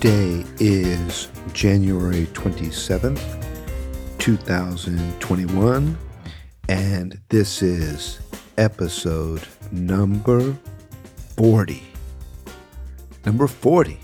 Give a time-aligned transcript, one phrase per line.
[0.00, 3.20] Today is January 27th,
[4.16, 5.98] 2021,
[6.70, 8.18] and this is
[8.56, 10.56] episode number
[11.36, 11.82] 40.
[13.26, 14.00] Number 40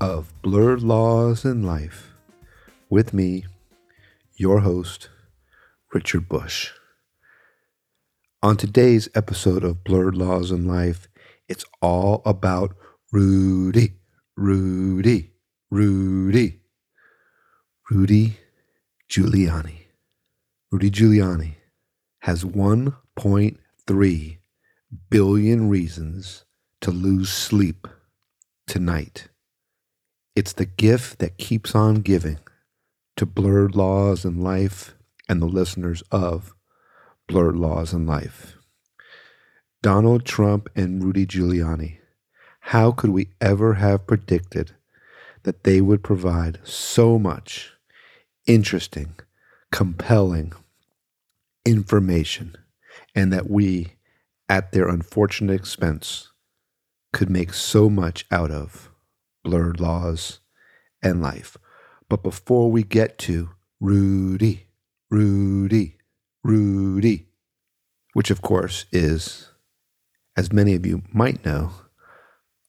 [0.00, 2.14] of Blurred Laws in Life
[2.88, 3.44] with me,
[4.36, 5.10] your host,
[5.92, 6.70] Richard Bush.
[8.42, 11.08] On today's episode of Blurred Laws in Life,
[11.46, 12.74] it's all about
[13.12, 13.98] Rudy,
[14.36, 15.30] Rudy,
[15.70, 16.60] Rudy,
[17.88, 18.36] Rudy
[19.08, 19.82] Giuliani.
[20.72, 21.54] Rudy Giuliani
[22.22, 24.38] has 1.3
[25.08, 26.44] billion reasons
[26.80, 27.86] to lose sleep
[28.66, 29.28] tonight.
[30.34, 32.38] It's the gift that keeps on giving
[33.16, 34.96] to Blurred Laws in Life
[35.28, 36.54] and the listeners of
[37.28, 38.56] Blurred Laws in Life.
[39.80, 41.98] Donald Trump and Rudy Giuliani.
[42.68, 44.72] How could we ever have predicted
[45.42, 47.74] that they would provide so much
[48.46, 49.16] interesting,
[49.70, 50.54] compelling
[51.66, 52.56] information
[53.14, 53.96] and that we,
[54.48, 56.30] at their unfortunate expense,
[57.12, 58.90] could make so much out of
[59.44, 60.40] blurred laws
[61.02, 61.58] and life?
[62.08, 64.68] But before we get to Rudy,
[65.10, 65.98] Rudy,
[66.42, 67.26] Rudy,
[68.14, 69.50] which of course is,
[70.34, 71.70] as many of you might know,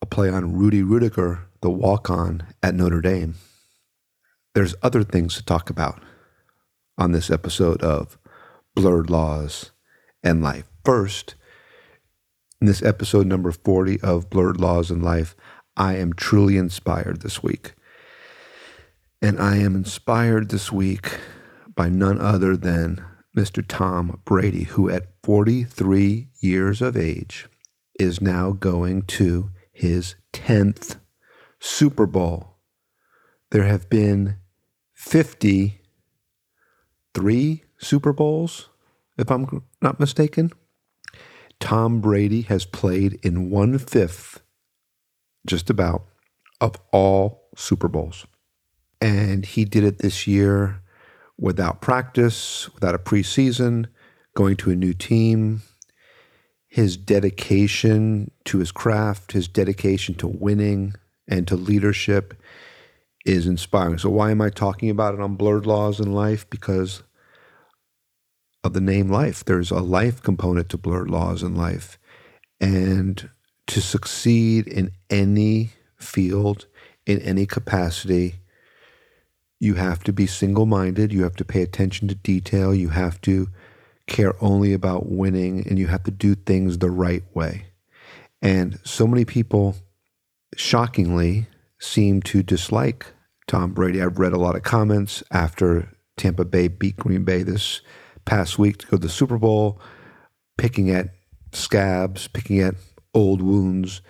[0.05, 3.33] a play on Rudy Ruettiger, the walk on at Notre Dame.
[4.53, 5.99] There's other things to talk about
[6.95, 8.19] on this episode of
[8.75, 9.71] Blurred Laws
[10.23, 10.65] and Life.
[10.83, 11.33] First,
[12.61, 15.35] in this episode number 40 of Blurred Laws and Life,
[15.75, 17.73] I am truly inspired this week.
[19.23, 21.17] And I am inspired this week
[21.73, 23.03] by none other than
[23.35, 23.65] Mr.
[23.67, 27.47] Tom Brady, who at 43 years of age
[27.99, 30.95] is now going to his 10th
[31.59, 32.55] Super Bowl.
[33.51, 34.37] There have been
[34.93, 38.69] 53 Super Bowls,
[39.17, 40.51] if I'm not mistaken.
[41.59, 44.41] Tom Brady has played in one fifth,
[45.45, 46.05] just about,
[46.61, 48.25] of all Super Bowls.
[49.01, 50.81] And he did it this year
[51.37, 53.87] without practice, without a preseason,
[54.35, 55.63] going to a new team.
[56.75, 60.93] His dedication to his craft, his dedication to winning
[61.25, 62.33] and to leadership
[63.25, 63.97] is inspiring.
[63.97, 66.49] So, why am I talking about it on Blurred Laws in Life?
[66.49, 67.01] Because
[68.61, 69.45] of the name life.
[69.45, 71.97] There's a life component to Blurred Laws in Life.
[72.59, 73.29] And
[73.67, 76.65] to succeed in any field,
[77.05, 78.35] in any capacity,
[79.61, 81.13] you have to be single minded.
[81.13, 82.75] You have to pay attention to detail.
[82.75, 83.47] You have to
[84.07, 87.67] care only about winning and you have to do things the right way.
[88.41, 89.75] And so many people,
[90.55, 91.47] shockingly,
[91.79, 93.07] seem to dislike
[93.47, 94.01] Tom Brady.
[94.01, 97.81] I've read a lot of comments after Tampa Bay beat Green Bay this
[98.25, 99.79] past week to go to the Super Bowl,
[100.57, 101.09] picking at
[101.51, 102.75] scabs, picking at
[103.13, 104.01] old wounds,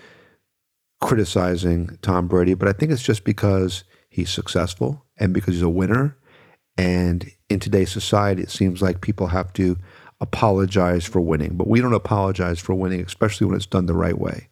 [1.02, 2.54] criticizing Tom Brady.
[2.54, 6.18] But I think it's just because he's successful and because he's a winner.
[6.78, 9.78] And in today's society, it seems like people have to
[10.20, 11.56] apologize for winning.
[11.56, 14.50] But we don't apologize for winning, especially when it's done the right way.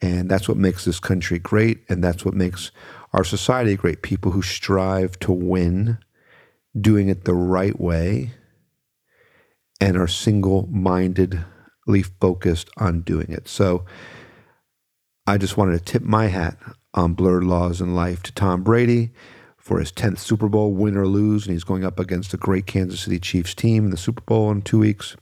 [0.00, 1.80] And that's what makes this country great.
[1.88, 2.70] And that's what makes
[3.12, 4.02] our society great.
[4.02, 5.98] People who strive to win,
[6.78, 8.30] doing it the right way,
[9.80, 13.48] and are single mindedly focused on doing it.
[13.48, 13.84] So
[15.26, 16.56] I just wanted to tip my hat
[16.94, 19.10] on Blurred Laws in Life to Tom Brady
[19.68, 22.64] for his 10th Super Bowl, win or lose, and he's going up against a great
[22.64, 25.14] Kansas City Chiefs team in the Super Bowl in two weeks.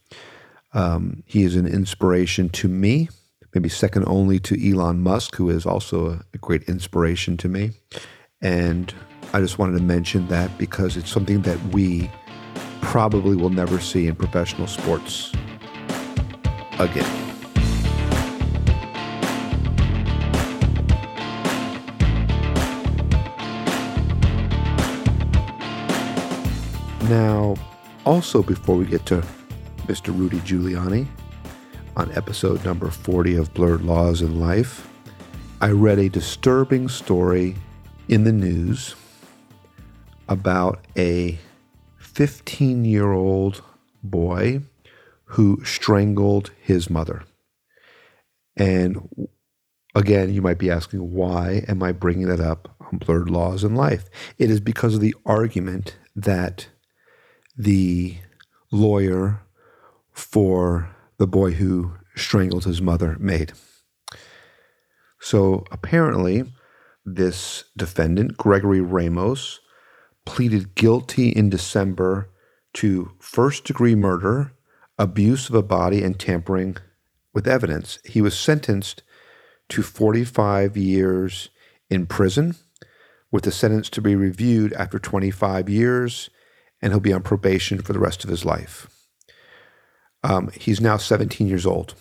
[0.72, 3.08] Um, he is an inspiration to me,
[3.54, 7.72] maybe second only to Elon Musk, who is also a, a great inspiration to me.
[8.40, 8.94] And
[9.32, 12.08] I just wanted to mention that because it's something that we
[12.82, 15.32] probably will never see in professional sports
[16.78, 17.15] again.
[27.08, 27.54] Now,
[28.04, 29.24] also before we get to
[29.86, 30.08] Mr.
[30.08, 31.06] Rudy Giuliani
[31.96, 34.88] on episode number 40 of Blurred Laws in Life,
[35.60, 37.54] I read a disturbing story
[38.08, 38.96] in the news
[40.28, 41.38] about a
[41.98, 43.62] 15 year old
[44.02, 44.62] boy
[45.26, 47.22] who strangled his mother.
[48.56, 49.28] And
[49.94, 53.76] again, you might be asking, why am I bringing that up on Blurred Laws in
[53.76, 54.10] Life?
[54.38, 56.66] It is because of the argument that
[57.56, 58.16] the
[58.70, 59.42] lawyer
[60.12, 63.52] for the boy who strangled his mother made.
[65.20, 66.44] So apparently,
[67.04, 69.60] this defendant, Gregory Ramos,
[70.24, 72.30] pleaded guilty in December
[72.74, 74.52] to first degree murder,
[74.98, 76.76] abuse of a body, and tampering
[77.32, 77.98] with evidence.
[78.04, 79.02] He was sentenced
[79.68, 81.50] to 45 years
[81.88, 82.56] in prison,
[83.30, 86.30] with the sentence to be reviewed after 25 years,
[86.80, 88.88] and he'll be on probation for the rest of his life.
[90.22, 91.94] Um, he's now 17 years old.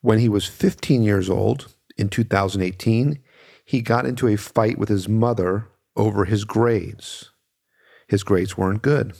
[0.00, 3.18] When he was 15 years old in 2018,
[3.64, 5.66] he got into a fight with his mother
[5.96, 7.30] over his grades.
[8.06, 9.14] His grades weren't good.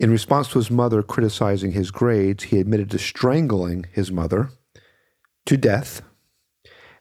[0.00, 4.48] In response to his mother criticizing his grades, he admitted to strangling his mother
[5.44, 6.00] to death,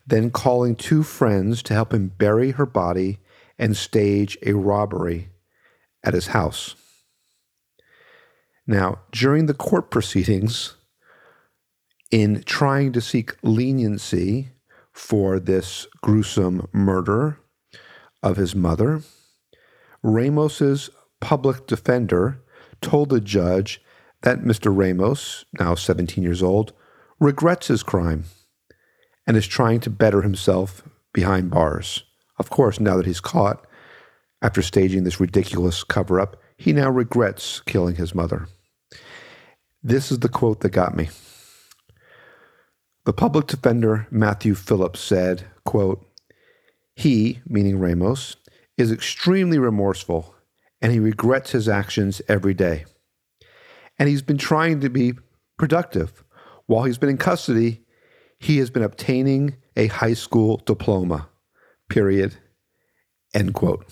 [0.05, 3.19] then calling two friends to help him bury her body
[3.57, 5.29] and stage a robbery
[6.03, 6.75] at his house.
[8.65, 10.75] Now, during the court proceedings,
[12.11, 14.49] in trying to seek leniency
[14.91, 17.39] for this gruesome murder
[18.21, 19.01] of his mother,
[20.03, 22.41] Ramos's public defender
[22.81, 23.81] told the judge
[24.21, 24.75] that Mr.
[24.75, 26.73] Ramos, now 17 years old,
[27.19, 28.25] regrets his crime
[29.27, 32.03] and is trying to better himself behind bars.
[32.37, 33.65] Of course, now that he's caught,
[34.41, 38.47] after staging this ridiculous cover up, he now regrets killing his mother.
[39.83, 41.09] This is the quote that got me.
[43.05, 46.05] The public defender, Matthew Phillips, said, quote,
[46.95, 48.35] He, meaning Ramos,
[48.77, 50.35] is extremely remorseful
[50.81, 52.85] and he regrets his actions every day.
[53.97, 55.13] And he's been trying to be
[55.57, 56.23] productive.
[56.67, 57.81] While he's been in custody,
[58.39, 61.27] he has been obtaining a high school diploma.
[61.89, 62.37] Period.
[63.33, 63.85] End quote.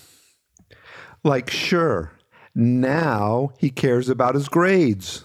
[1.24, 2.12] Like, sure,
[2.54, 5.24] now he cares about his grades.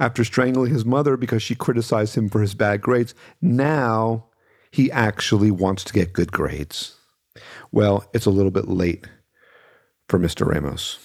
[0.00, 4.26] After strangling his mother because she criticized him for his bad grades, now
[4.70, 6.96] he actually wants to get good grades.
[7.72, 9.06] Well, it's a little bit late
[10.08, 10.46] for Mr.
[10.46, 10.98] Ramos,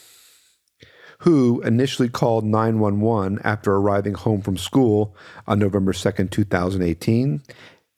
[1.19, 5.15] who initially called 911 after arriving home from school
[5.47, 7.41] on November 2nd, 2018.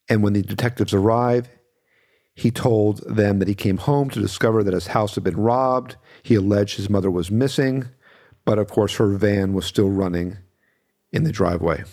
[0.07, 1.49] And when the detectives arrived,
[2.35, 5.95] he told them that he came home to discover that his house had been robbed.
[6.25, 7.85] He alleged his mother was missing,
[8.45, 10.37] but of course her van was still running
[11.11, 11.83] in the driveway.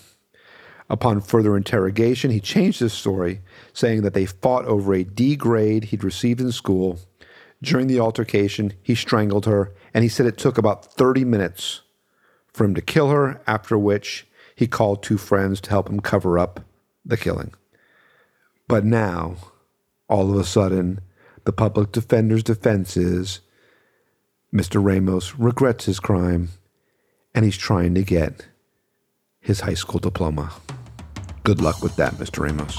[0.88, 3.42] Upon further interrogation, he changed his story,
[3.74, 6.98] saying that they fought over a D grade he'd received in school
[7.62, 11.82] during the altercation, he strangled her, and he said it took about 30 minutes
[12.52, 14.26] for him to kill her, after which
[14.56, 16.60] he called two friends to help him cover up
[17.04, 17.52] the killing.
[18.66, 19.36] But now,
[20.08, 21.00] all of a sudden,
[21.44, 23.40] the public defender's defense is
[24.54, 24.84] Mr.
[24.84, 26.50] Ramos regrets his crime
[27.34, 28.48] and he's trying to get
[29.40, 30.52] his high school diploma.
[31.42, 32.44] Good luck with that, Mr.
[32.44, 32.78] Ramos.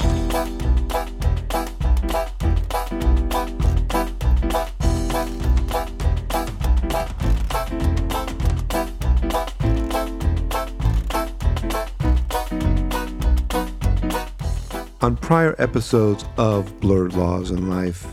[15.02, 18.06] On prior episodes of Blurred Laws in Life,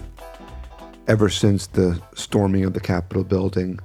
[1.10, 3.80] ever since the storming of the Capitol building,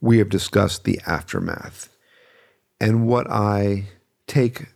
[0.00, 1.88] we have discussed the aftermath.
[2.80, 3.86] And what I
[4.28, 4.66] take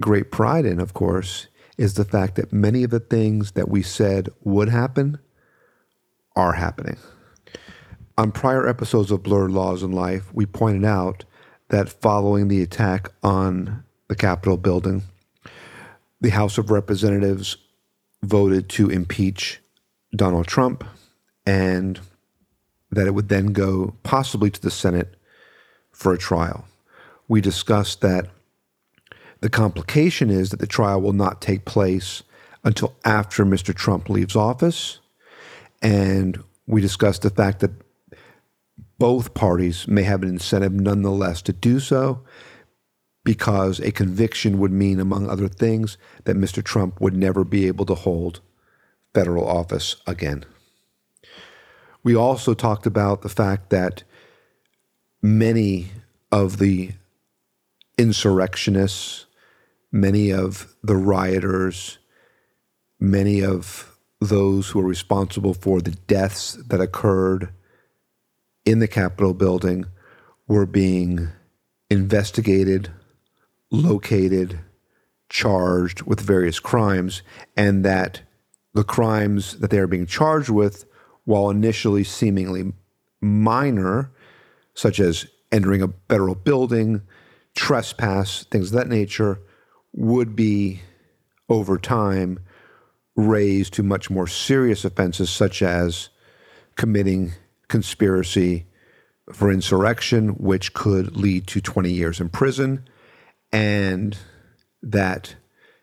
[0.00, 3.82] great pride in, of course, is the fact that many of the things that we
[3.82, 5.18] said would happen
[6.34, 6.96] are happening.
[8.16, 11.26] On prior episodes of Blurred Laws in Life, we pointed out
[11.68, 15.02] that following the attack on the Capitol building,
[16.22, 17.58] the House of Representatives
[18.22, 19.60] voted to impeach
[20.16, 20.84] Donald Trump
[21.46, 22.00] and
[22.90, 25.14] that it would then go possibly to the Senate
[25.90, 26.66] for a trial.
[27.28, 28.28] We discussed that
[29.40, 32.22] the complication is that the trial will not take place
[32.64, 33.74] until after Mr.
[33.74, 35.00] Trump leaves office.
[35.80, 37.72] And we discussed the fact that
[38.98, 42.22] both parties may have an incentive nonetheless to do so
[43.24, 46.62] because a conviction would mean, among other things, that Mr.
[46.62, 48.40] Trump would never be able to hold
[49.12, 50.44] federal office again.
[52.04, 54.02] We also talked about the fact that
[55.22, 55.90] many
[56.30, 56.92] of the
[57.98, 59.26] insurrectionists,
[59.90, 61.98] many of the rioters,
[62.98, 67.52] many of those who are responsible for the deaths that occurred
[68.64, 69.86] in the Capitol building
[70.46, 71.28] were being
[71.90, 72.90] investigated
[73.72, 74.60] located,
[75.28, 77.22] charged with various crimes,
[77.56, 78.20] and that
[78.74, 80.84] the crimes that they are being charged with,
[81.24, 82.72] while initially seemingly
[83.20, 84.10] minor,
[84.74, 87.02] such as entering a federal building,
[87.54, 89.38] trespass, things of that nature,
[89.92, 90.80] would be
[91.48, 92.38] over time
[93.14, 96.08] raised to much more serious offenses, such as
[96.76, 97.32] committing
[97.68, 98.66] conspiracy
[99.32, 102.88] for insurrection, which could lead to 20 years in prison,
[103.52, 104.16] and
[104.82, 105.36] that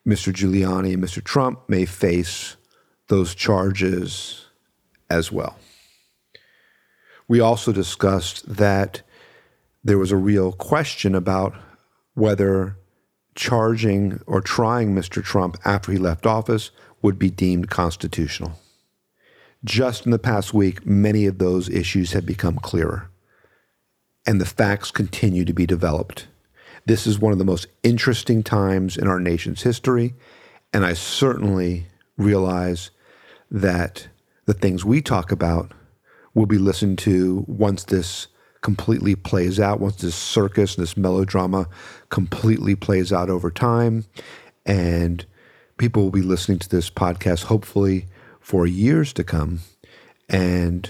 [0.07, 0.33] Mr.
[0.33, 1.23] Giuliani and Mr.
[1.23, 2.57] Trump may face
[3.07, 4.48] those charges
[5.09, 5.57] as well.
[7.27, 9.01] We also discussed that
[9.83, 11.55] there was a real question about
[12.13, 12.75] whether
[13.35, 15.23] charging or trying Mr.
[15.23, 18.59] Trump after he left office would be deemed constitutional.
[19.63, 23.09] Just in the past week, many of those issues have become clearer,
[24.25, 26.27] and the facts continue to be developed.
[26.85, 30.15] This is one of the most interesting times in our nation's history,
[30.73, 31.87] and I certainly
[32.17, 32.91] realize
[33.51, 34.07] that
[34.49, 35.71] the things we talk about
[36.33, 38.25] will be listened to once this
[38.61, 41.67] completely plays out, once this circus and this melodrama
[42.09, 44.05] completely plays out over time.
[44.65, 45.23] And
[45.77, 48.07] people will be listening to this podcast hopefully
[48.39, 49.59] for years to come.
[50.27, 50.89] And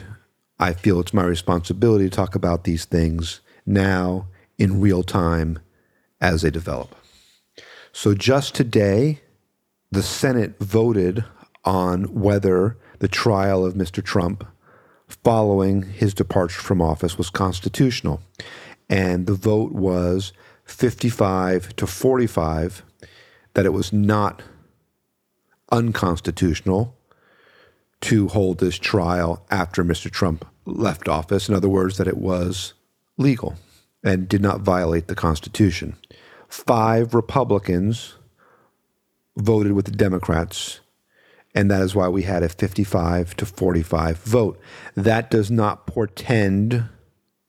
[0.57, 5.59] I feel it's my responsibility to talk about these things now in real time
[6.21, 6.95] as they develop.
[7.91, 9.19] So just today,
[9.91, 11.25] the Senate voted
[11.65, 14.03] on whether the trial of Mr.
[14.03, 14.45] Trump
[15.07, 18.21] following his departure from office was constitutional.
[18.89, 20.33] And the vote was
[20.65, 22.83] 55 to 45
[23.53, 24.43] that it was not
[25.71, 26.95] unconstitutional
[28.01, 30.09] to hold this trial after Mr.
[30.09, 31.49] Trump left office.
[31.49, 32.73] In other words, that it was
[33.17, 33.55] legal
[34.03, 35.95] and did not violate the Constitution.
[36.47, 38.15] Five Republicans
[39.35, 40.79] voted with the Democrats
[41.59, 44.57] and that is why we had a 55 to 45 vote.
[44.95, 46.85] That does not portend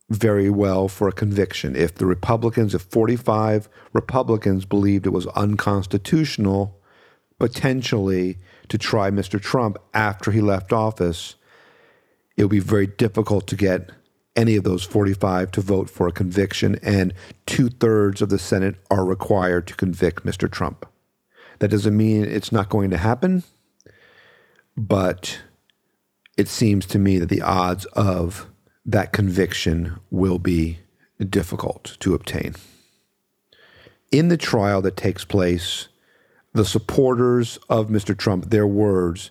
[0.08, 1.76] very well for a conviction.
[1.76, 6.76] If the Republicans, if 45 Republicans believed it was unconstitutional,
[7.38, 8.38] potentially
[8.68, 9.40] to try Mr.
[9.40, 11.36] Trump after he left office,
[12.36, 13.90] it would be very difficult to get
[14.34, 17.14] any of those 45 to vote for a conviction, and
[17.46, 20.50] two thirds of the Senate are required to convict Mr.
[20.50, 20.84] Trump.
[21.60, 23.44] That doesn't mean it's not going to happen
[24.76, 25.40] but
[26.36, 28.46] it seems to me that the odds of
[28.84, 30.78] that conviction will be
[31.28, 32.54] difficult to obtain.
[34.10, 35.88] In the trial that takes place,
[36.52, 38.16] the supporters of Mr.
[38.16, 39.30] Trump, their words,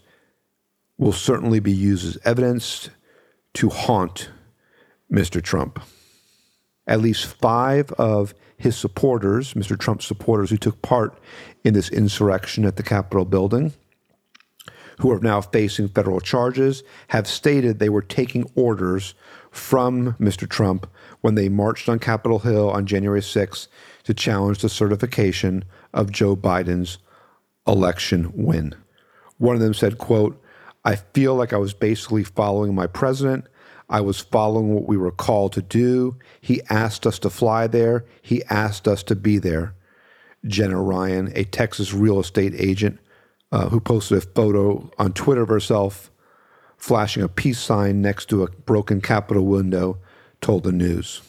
[0.98, 2.90] will certainly be used as evidence
[3.56, 4.30] to haunt
[5.12, 5.42] Mr.
[5.42, 5.80] Trump.
[6.88, 9.78] At least five of his supporters, Mr.
[9.78, 11.18] Trump's supporters who took part
[11.64, 13.74] in this insurrection at the Capitol building,
[15.00, 19.14] who are now facing federal charges, have stated they were taking orders
[19.52, 20.48] from Mr.
[20.48, 20.88] Trump
[21.22, 23.68] when they marched on Capitol Hill on January 6th
[24.04, 25.64] to challenge the certification
[25.94, 27.00] of Joe Biden's
[27.66, 28.76] election win.
[29.38, 30.42] One of them said, quote,
[30.84, 33.46] I feel like I was basically following my president.
[33.90, 36.18] I was following what we were called to do.
[36.42, 38.06] He asked us to fly there.
[38.22, 39.76] He asked us to be there.
[40.46, 43.00] Jenna Ryan, a Texas real estate agent
[43.52, 46.12] uh, who posted a photo on Twitter of herself
[46.80, 50.00] flashing a peace sign next to a broken Capitol window,
[50.42, 51.22] told the news.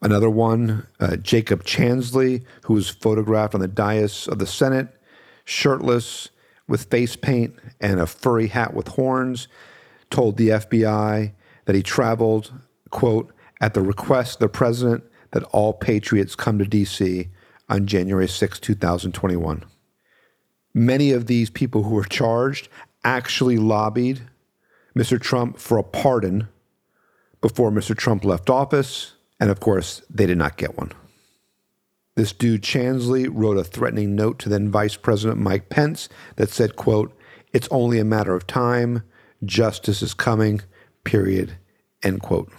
[0.00, 4.88] Another one, uh, Jacob Chansley, who was photographed on the dais of the Senate,
[5.44, 6.30] shirtless,
[6.68, 9.48] with face paint and a furry hat with horns,
[10.10, 11.32] told the FBI
[11.64, 12.52] that he traveled,
[12.90, 17.28] quote, at the request of the president that all patriots come to D.C.
[17.68, 19.64] on January 6, 2021
[20.76, 22.68] many of these people who were charged
[23.02, 24.20] actually lobbied
[24.94, 25.18] Mr.
[25.18, 26.48] Trump for a pardon
[27.40, 27.96] before Mr.
[27.96, 29.14] Trump left office.
[29.40, 30.92] And of course, they did not get one.
[32.14, 36.76] This dude Chansley wrote a threatening note to then Vice President Mike Pence that said,
[36.76, 37.18] quote,
[37.52, 39.02] it's only a matter of time.
[39.44, 40.60] Justice is coming,
[41.04, 41.56] period,
[42.02, 42.52] end quote.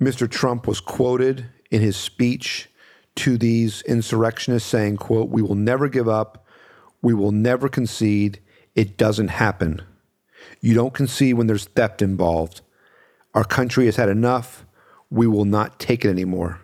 [0.00, 0.28] Mr.
[0.28, 2.68] Trump was quoted in his speech
[3.14, 6.41] to these insurrectionists saying, quote, we will never give up.
[7.02, 8.40] We will never concede.
[8.74, 9.82] It doesn't happen.
[10.60, 12.62] You don't concede when there's theft involved.
[13.34, 14.64] Our country has had enough.
[15.10, 16.60] We will not take it anymore.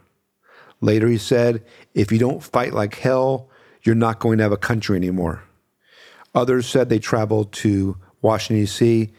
[0.81, 1.65] Later, he said,
[1.95, 3.51] If you don't fight like hell,
[3.83, 5.43] you're not going to have a country anymore.
[6.35, 9.11] Others said they traveled to Washington, D.C.,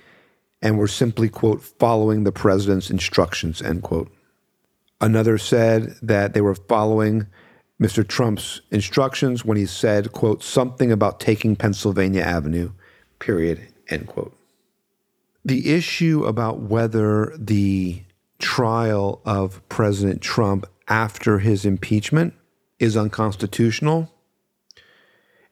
[0.61, 4.11] and were simply, quote, following the president's instructions, end quote.
[4.99, 7.27] Another said that they were following
[7.81, 8.05] Mr.
[8.05, 12.71] Trump's instructions when he said, quote, something about taking Pennsylvania Avenue,
[13.19, 14.35] period, end quote.
[15.45, 18.03] The issue about whether the
[18.37, 22.33] trial of President Trump after his impeachment
[22.79, 24.11] is unconstitutional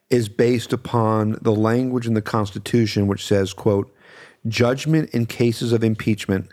[0.09, 3.93] is based upon the language in the Constitution which says, quote,
[4.47, 6.49] judgment in cases of impeachment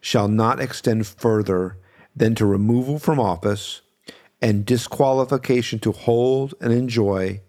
[0.00, 1.76] shall not extend further
[2.14, 3.82] than to removal from office
[4.40, 7.40] and disqualification to hold and enjoy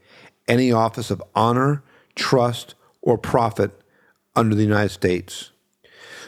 [0.48, 1.84] any office of honor,
[2.16, 3.82] trust, or profit
[4.36, 5.52] under the United States.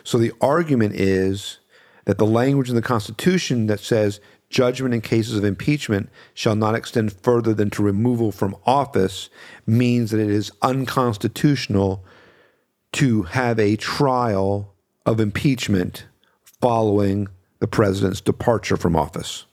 [0.03, 1.59] So the argument is
[2.05, 6.75] that the language in the Constitution that says judgment in cases of impeachment shall not
[6.75, 9.29] extend further than to removal from office
[9.67, 12.03] means that it is unconstitutional
[12.93, 14.73] to have a trial
[15.05, 16.05] of impeachment
[16.43, 17.27] following
[17.59, 19.45] the president's departure from office.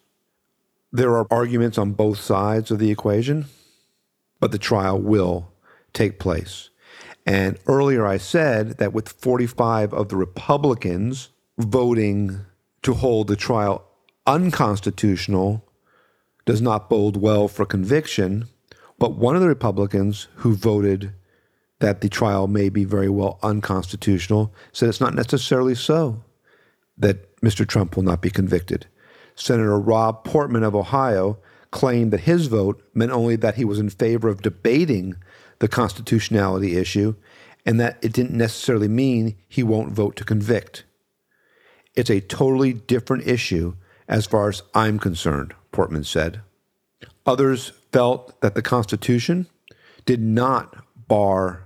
[0.97, 3.45] There are arguments on both sides of the equation,
[4.41, 5.53] but the trial will
[5.93, 6.71] take place.
[7.26, 12.41] And earlier I said that with 45 of the Republicans voting
[12.81, 13.85] to hold the trial
[14.26, 15.69] unconstitutional
[16.47, 18.47] does not bode well for conviction.
[18.99, 21.12] But one of the Republicans who voted
[21.81, 26.25] that the trial may be very well unconstitutional said it's not necessarily so
[26.97, 27.69] that Mr.
[27.69, 28.87] Trump will not be convicted.
[29.37, 31.38] Senator Rob Portman of Ohio
[31.71, 35.14] claimed that his vote meant only that he was in favor of debating
[35.59, 37.14] the constitutionality issue
[37.64, 40.85] and that it didn't necessarily mean he won't vote to convict.
[41.95, 43.75] It's a totally different issue
[44.09, 46.40] as far as I'm concerned, Portman said.
[47.26, 49.49] Others felt that the Constitution
[50.05, 50.76] did not
[51.09, 51.64] bar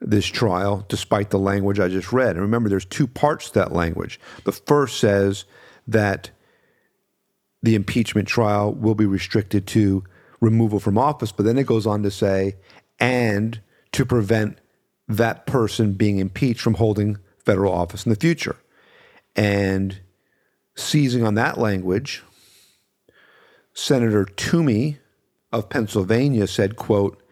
[0.00, 2.30] this trial, despite the language I just read.
[2.30, 4.18] And remember, there's two parts to that language.
[4.44, 5.44] The first says
[5.86, 6.30] that
[7.62, 10.04] the impeachment trial will be restricted to
[10.40, 12.56] removal from office, but then it goes on to say,
[12.98, 13.60] and
[13.92, 14.58] to prevent
[15.08, 18.56] that person being impeached from holding federal office in the future.
[19.36, 20.00] And
[20.76, 22.22] seizing on that language,
[23.74, 24.98] Senator Toomey
[25.52, 27.22] of Pennsylvania said, quote,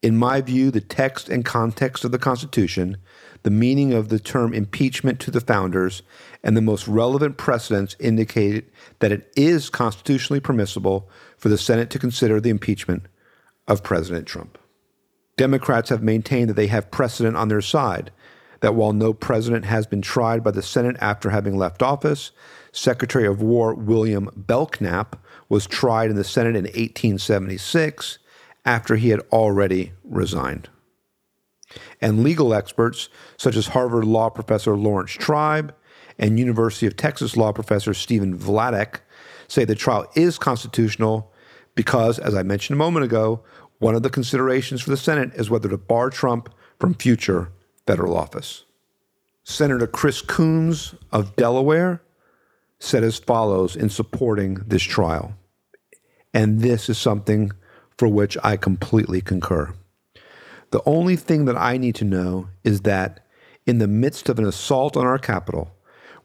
[0.00, 2.98] in my view, the text and context of the Constitution,
[3.42, 6.02] the meaning of the term impeachment to the founders,
[6.42, 11.98] and the most relevant precedents indicate that it is constitutionally permissible for the Senate to
[11.98, 13.04] consider the impeachment
[13.66, 14.58] of President Trump.
[15.36, 18.10] Democrats have maintained that they have precedent on their side,
[18.60, 22.32] that while no president has been tried by the Senate after having left office,
[22.72, 25.16] Secretary of War William Belknap
[25.48, 28.18] was tried in the Senate in 1876
[28.64, 30.68] after he had already resigned.
[32.00, 35.74] And legal experts such as Harvard law professor Laurence Tribe
[36.18, 39.00] and University of Texas law professor Stephen Vladeck
[39.46, 41.32] say the trial is constitutional
[41.74, 43.42] because, as I mentioned a moment ago,
[43.78, 47.52] one of the considerations for the Senate is whether to bar Trump from future
[47.86, 48.64] federal office.
[49.44, 52.02] Senator Chris Coons of Delaware
[52.80, 55.34] said as follows in supporting this trial.
[56.34, 57.52] And this is something
[57.96, 59.74] for which I completely concur.
[60.70, 63.20] The only thing that I need to know is that
[63.66, 65.74] in the midst of an assault on our Capitol,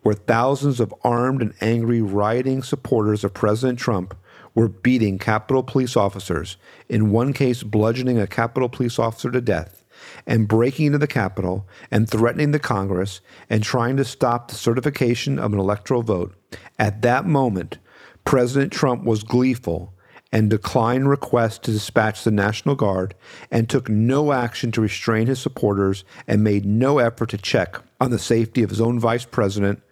[0.01, 4.15] where thousands of armed and angry rioting supporters of President Trump
[4.53, 6.57] were beating Capitol police officers,
[6.89, 9.85] in one case, bludgeoning a Capitol police officer to death,
[10.27, 15.39] and breaking into the Capitol and threatening the Congress and trying to stop the certification
[15.39, 16.35] of an electoral vote,
[16.77, 17.77] at that moment,
[18.25, 19.92] President Trump was gleeful
[20.33, 23.13] and declined requests to dispatch the National Guard
[23.51, 28.09] and took no action to restrain his supporters and made no effort to check on
[28.09, 29.83] the safety of his own vice president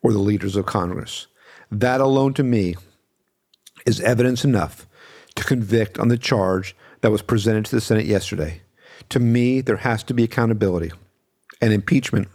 [0.00, 1.26] or the leaders of Congress.
[1.72, 2.76] That alone to me
[3.86, 4.86] is evidence enough
[5.34, 8.62] to convict on the charge that was presented to the Senate yesterday.
[9.08, 10.92] To me, there has to be accountability,
[11.60, 12.28] and impeachment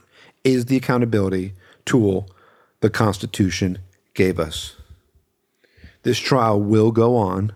[0.43, 1.53] is the accountability
[1.85, 2.29] tool
[2.81, 3.77] the Constitution
[4.13, 4.75] gave us.
[6.03, 7.53] This trial will go on.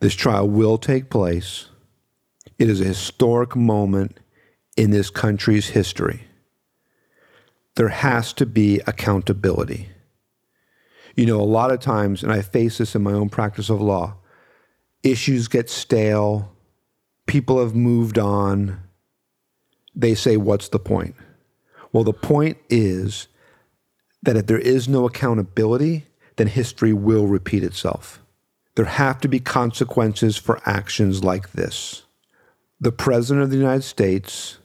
[0.00, 1.66] This trial will take place.
[2.58, 4.20] It is a historic moment
[4.76, 6.24] in this country's history.
[7.74, 9.88] There has to be accountability.
[11.16, 13.80] You know, a lot of times, and I face this in my own practice of
[13.80, 14.16] law,
[15.02, 16.52] issues get stale,
[17.26, 18.80] people have moved on.
[19.94, 21.14] They say, What's the point?
[21.92, 23.28] Well, the point is
[24.22, 26.07] that if there is no accountability,
[26.38, 28.20] then history will repeat itself.
[28.76, 32.04] There have to be consequences for actions like this.
[32.80, 34.58] The President of the United States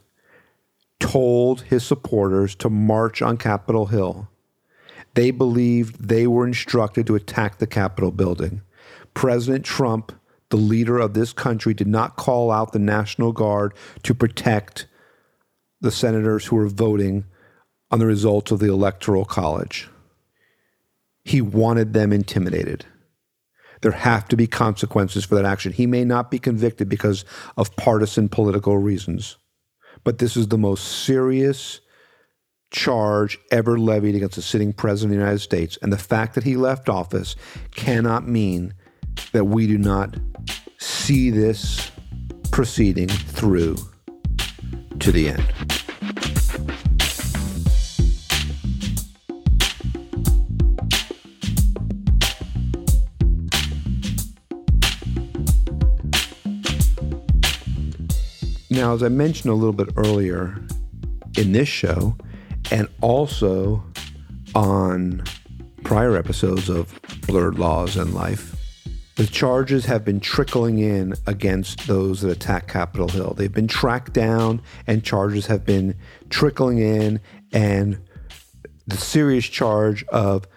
[1.00, 4.30] told his supporters to march on Capitol Hill.
[5.16, 8.62] They believed they were instructed to attack the Capitol building.
[9.14, 10.12] President Trump,
[10.50, 14.88] the leader of this country, did not call out the National Guard to protect
[15.82, 17.26] the senators who were voting
[17.92, 19.90] on the results of the Electoral College.
[21.34, 22.86] He wanted them intimidated.
[23.82, 25.72] There have to be consequences for that action.
[25.72, 27.26] He may not be convicted because
[27.58, 29.38] of partisan political reasons,
[30.04, 31.82] but this is the most serious
[32.70, 35.76] charge ever levied against a sitting president of the United States.
[35.82, 37.36] And the fact that he left office
[37.72, 38.76] cannot mean
[39.32, 40.16] that we do not
[40.78, 41.90] see this
[42.52, 43.78] proceeding through
[45.00, 45.73] to the end.
[58.74, 60.60] Now, as I mentioned a little bit earlier
[61.38, 62.18] in this show,
[62.72, 63.84] and also
[64.56, 65.24] on
[65.84, 68.56] prior episodes of Blurred Laws and Life,
[69.16, 73.36] the charges have been trickling in against those that attack Capitol Hill.
[73.38, 75.94] They've been tracked down, and charges have been
[76.32, 78.00] trickling in, and
[78.88, 80.48] the serious charge of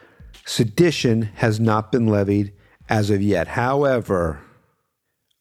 [0.47, 2.55] sedition has not been levied
[2.89, 3.49] as of yet.
[3.49, 4.41] However,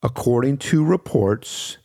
[0.04, 1.78] according to reports,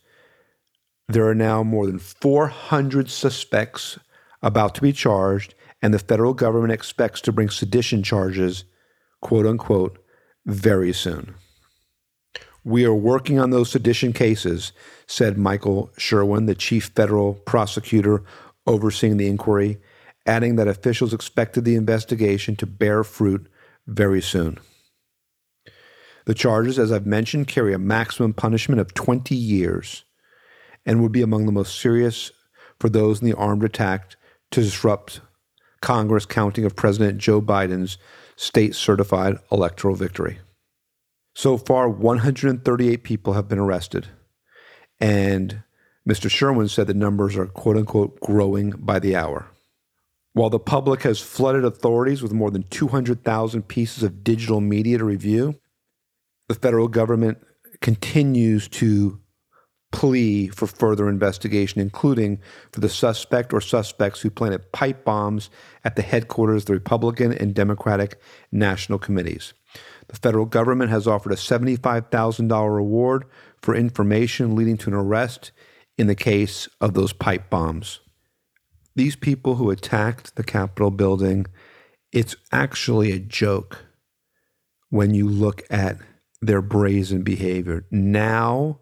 [1.13, 3.97] there are now more than 400 suspects
[4.41, 8.65] about to be charged, and the federal government expects to bring sedition charges,
[9.21, 9.97] quote unquote,
[10.45, 11.35] very soon.
[12.63, 14.71] We are working on those sedition cases,
[15.07, 18.23] said Michael Sherwin, the chief federal prosecutor
[18.67, 19.79] overseeing the inquiry,
[20.27, 23.47] adding that officials expected the investigation to bear fruit
[23.87, 24.59] very soon.
[26.25, 30.03] The charges, as I've mentioned, carry a maximum punishment of 20 years
[30.85, 32.31] and would be among the most serious
[32.79, 34.15] for those in the armed attack
[34.51, 35.21] to disrupt
[35.81, 37.97] Congress counting of President Joe Biden's
[38.35, 40.39] state certified electoral victory.
[41.35, 44.07] So far, 138 people have been arrested.
[44.99, 45.63] And
[46.07, 46.29] Mr.
[46.29, 49.47] Sherwin said the numbers are quote unquote growing by the hour.
[50.33, 55.05] While the public has flooded authorities with more than 200,000 pieces of digital media to
[55.05, 55.59] review,
[56.47, 57.37] the federal government
[57.81, 59.20] continues to
[59.91, 62.39] plea for further investigation, including
[62.71, 65.49] for the suspect or suspects who planted pipe bombs
[65.83, 68.19] at the headquarters of the Republican and Democratic
[68.51, 69.53] national committees.
[70.07, 73.25] The federal government has offered a $75,000 reward
[73.61, 75.51] for information leading to an arrest
[75.97, 77.99] in the case of those pipe bombs.
[78.95, 81.45] These people who attacked the Capitol building,
[82.11, 83.85] it's actually a joke
[84.89, 85.97] when you look at
[86.41, 87.85] their brazen behavior.
[87.89, 88.80] Now,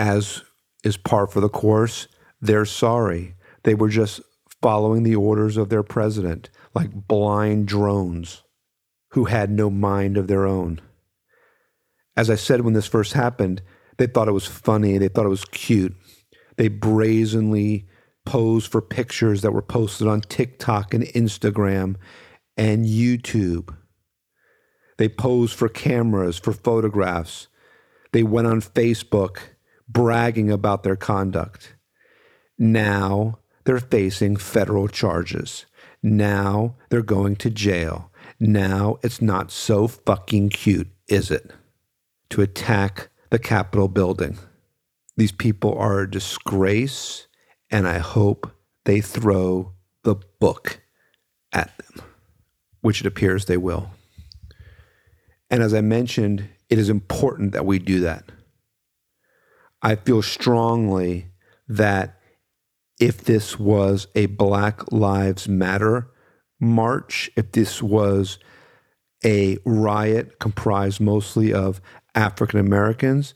[0.00, 0.42] as
[0.82, 2.08] is par for the course,
[2.40, 3.34] they're sorry.
[3.64, 4.22] They were just
[4.62, 8.42] following the orders of their president, like blind drones
[9.10, 10.80] who had no mind of their own.
[12.16, 13.60] As I said when this first happened,
[13.98, 15.94] they thought it was funny, they thought it was cute.
[16.56, 17.86] They brazenly
[18.24, 21.96] posed for pictures that were posted on TikTok and Instagram
[22.56, 23.74] and YouTube.
[24.96, 27.48] They posed for cameras, for photographs.
[28.12, 29.38] They went on Facebook
[29.92, 31.74] bragging about their conduct.
[32.58, 35.66] Now they're facing federal charges.
[36.02, 38.10] Now they're going to jail.
[38.38, 41.50] Now it's not so fucking cute, is it?
[42.30, 44.38] To attack the Capitol building.
[45.16, 47.26] These people are a disgrace,
[47.70, 48.50] and I hope
[48.84, 49.74] they throw
[50.04, 50.80] the book
[51.52, 52.04] at them,
[52.80, 53.90] which it appears they will.
[55.50, 58.24] And as I mentioned, it is important that we do that.
[59.82, 61.28] I feel strongly
[61.68, 62.20] that
[62.98, 66.10] if this was a Black Lives Matter
[66.60, 68.38] march, if this was
[69.24, 71.80] a riot comprised mostly of
[72.14, 73.34] African Americans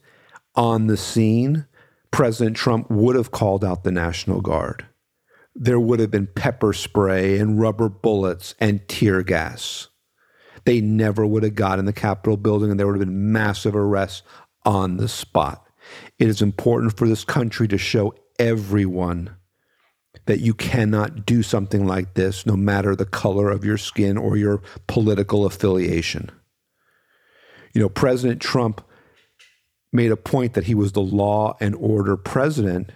[0.54, 1.66] on the scene,
[2.10, 4.86] President Trump would have called out the National Guard.
[5.54, 9.88] There would have been pepper spray and rubber bullets and tear gas.
[10.64, 13.76] They never would have got in the Capitol building and there would have been massive
[13.76, 14.22] arrests
[14.64, 15.63] on the spot.
[16.18, 19.36] It is important for this country to show everyone
[20.26, 24.36] that you cannot do something like this, no matter the color of your skin or
[24.36, 26.30] your political affiliation.
[27.74, 28.80] You know, President Trump
[29.92, 32.90] made a point that he was the law and order president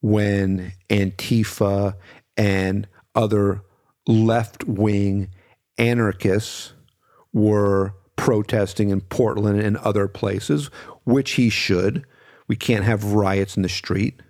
[0.00, 1.94] when Antifa
[2.36, 3.62] and other
[4.06, 5.30] left wing
[5.78, 6.72] anarchists
[7.32, 10.66] were protesting in Portland and other places,
[11.04, 12.04] which he should.
[12.48, 14.20] We can't have riots in the street.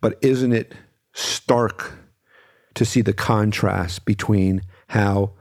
[0.00, 0.74] But isn't it
[1.12, 1.92] stark
[2.74, 5.34] to see the contrast between how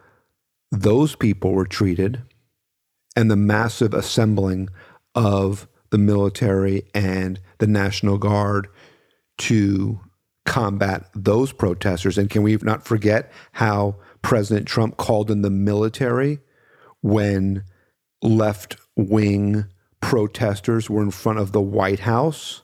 [0.71, 2.21] those people were treated
[3.15, 4.69] and the massive assembling
[5.15, 8.67] of the military and the National Guard
[9.39, 9.99] to
[10.45, 12.17] combat those protesters?
[12.17, 16.39] And can we not forget how President Trump called in the military
[17.01, 17.63] when
[18.21, 19.65] left wing
[20.01, 22.61] protesters were in front of the White House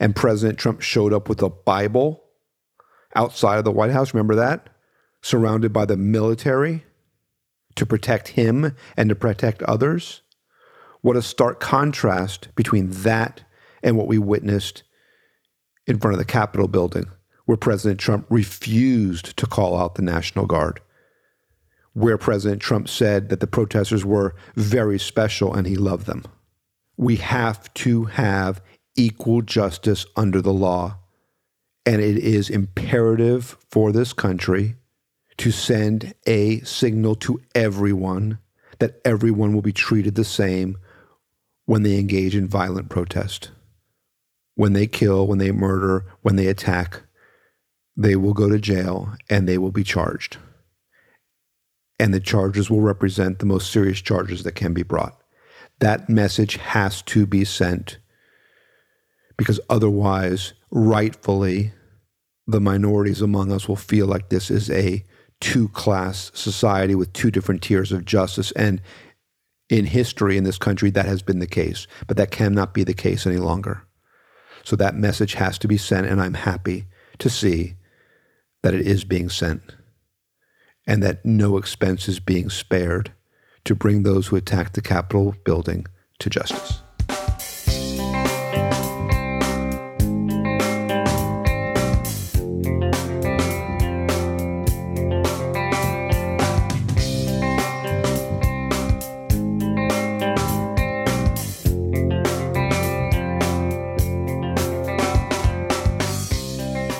[0.00, 2.24] and President Trump showed up with a Bible
[3.14, 4.14] outside of the White House.
[4.14, 4.68] Remember that?
[5.22, 6.84] Surrounded by the military
[7.76, 10.22] to protect him and to protect others.
[11.00, 13.42] What a stark contrast between that
[13.82, 14.82] and what we witnessed
[15.86, 17.06] in front of the Capitol building,
[17.44, 20.80] where President Trump refused to call out the National Guard,
[21.92, 26.24] where President Trump said that the protesters were very special and he loved them.
[26.96, 28.62] We have to have
[28.96, 30.98] equal justice under the law.
[31.86, 34.76] And it is imperative for this country
[35.36, 38.38] to send a signal to everyone
[38.78, 40.76] that everyone will be treated the same
[41.66, 43.50] when they engage in violent protest.
[44.54, 47.02] When they kill, when they murder, when they attack,
[47.96, 50.38] they will go to jail and they will be charged.
[51.98, 55.20] And the charges will represent the most serious charges that can be brought.
[55.84, 57.98] That message has to be sent
[59.36, 61.72] because otherwise, rightfully,
[62.46, 65.04] the minorities among us will feel like this is a
[65.42, 68.50] two class society with two different tiers of justice.
[68.52, 68.80] And
[69.68, 72.94] in history in this country, that has been the case, but that cannot be the
[72.94, 73.86] case any longer.
[74.62, 76.86] So that message has to be sent, and I'm happy
[77.18, 77.74] to see
[78.62, 79.60] that it is being sent
[80.86, 83.12] and that no expense is being spared
[83.64, 85.86] to bring those who attacked the Capitol building
[86.18, 86.80] to justice.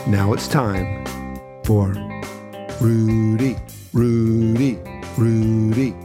[0.06, 1.04] Now it's time
[1.64, 1.88] for
[2.80, 3.56] Rudy,
[3.92, 4.78] Rudy,
[5.16, 6.03] Rudy.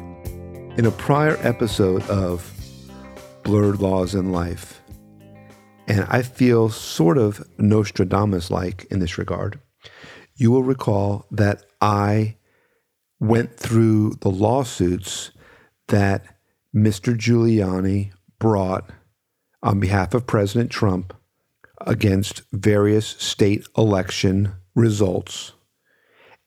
[0.80, 2.54] In a prior episode of
[3.44, 4.80] Blurred Laws in Life,
[5.90, 9.60] and I feel sort of Nostradamus like in this regard,
[10.36, 12.38] you will recall that I
[13.20, 15.32] went through the lawsuits
[15.90, 16.24] that
[16.74, 17.14] Mr.
[17.14, 18.90] Giuliani brought
[19.62, 21.14] on behalf of President Trump
[21.82, 25.52] against various state election results.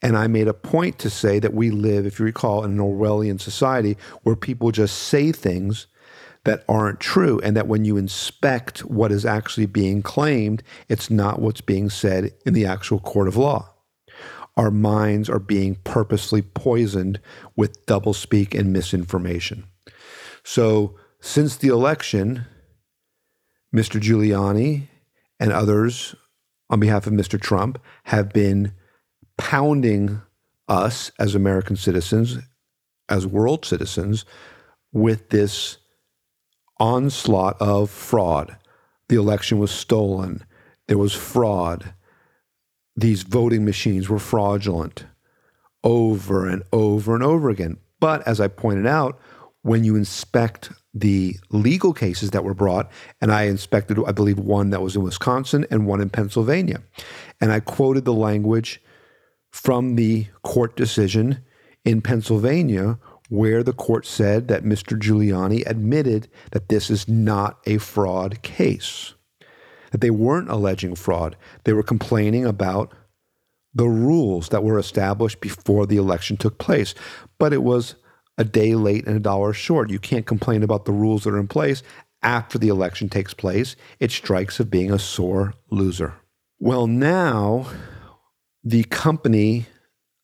[0.03, 2.77] And I made a point to say that we live, if you recall, in an
[2.77, 5.87] Orwellian society where people just say things
[6.43, 11.41] that aren't true, and that when you inspect what is actually being claimed, it's not
[11.41, 13.69] what's being said in the actual court of law.
[14.57, 17.21] Our minds are being purposely poisoned
[17.55, 19.63] with doublespeak and misinformation.
[20.43, 22.45] So, since the election,
[23.73, 24.01] Mr.
[24.01, 24.89] Giuliani
[25.39, 26.13] and others
[26.69, 27.39] on behalf of Mr.
[27.39, 28.73] Trump have been
[29.37, 30.21] pounding
[30.67, 32.37] us as American citizens,
[33.09, 34.25] as world citizens,
[34.91, 35.77] with this
[36.79, 38.57] onslaught of fraud.
[39.09, 40.45] The election was stolen,
[40.87, 41.93] there was fraud,
[42.95, 45.05] these voting machines were fraudulent
[45.83, 47.77] over and over and over again.
[47.99, 49.19] But as I pointed out,
[49.63, 52.91] when you inspect the legal cases that were brought,
[53.21, 56.81] and I inspected, I believe, one that was in Wisconsin and one in Pennsylvania.
[57.41, 58.81] And I quoted the language
[59.53, 61.37] from the court decision
[61.85, 62.97] in Pennsylvania
[63.29, 64.99] where the court said that Mr.
[64.99, 69.13] Giuliani admitted that this is not a fraud case,
[69.91, 71.37] that they weren't alleging fraud.
[71.63, 72.93] They were complaining about
[73.73, 76.93] the rules that were established before the election took place.
[77.37, 77.95] But it was
[78.37, 79.89] a day late and a dollar short.
[79.89, 81.83] You can't complain about the rules that are in place
[82.21, 83.75] after the election takes place.
[83.99, 86.15] It strikes of being a sore loser.
[86.59, 87.67] Well, now
[88.63, 89.65] the company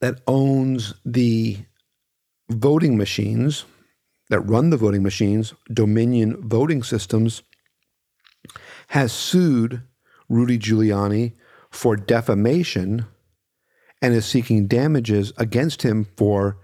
[0.01, 1.57] that owns the
[2.49, 3.65] voting machines,
[4.29, 7.43] that run the voting machines, Dominion Voting Systems,
[8.87, 9.81] has sued
[10.29, 11.33] Rudy Giuliani
[11.69, 13.05] for defamation
[14.01, 16.57] and is seeking damages against him for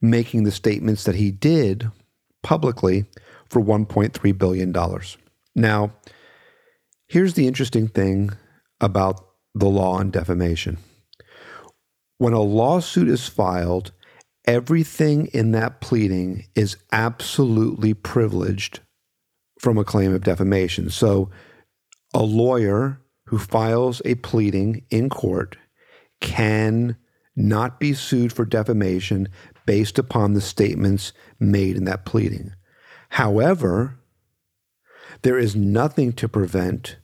[0.00, 1.90] making the statements that he did
[2.42, 3.04] publicly
[3.50, 4.74] for $1.3 billion.
[5.54, 5.92] Now,
[7.06, 8.30] here's the interesting thing
[8.80, 10.78] about the law on defamation.
[12.18, 13.92] When a lawsuit is filed,
[14.44, 18.80] everything in that pleading is absolutely privileged
[19.58, 20.90] from a claim of defamation.
[20.90, 21.30] So,
[22.14, 25.56] a lawyer who files a pleading in court
[26.20, 26.96] can
[27.36, 29.28] not be sued for defamation
[29.66, 32.52] based upon the statements made in that pleading.
[33.10, 33.98] However,
[35.22, 36.96] there is nothing to prevent